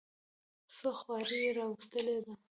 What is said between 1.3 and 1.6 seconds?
یې